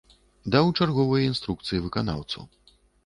[0.53, 2.39] Даў чарговыя інструкцыі выканаўцу.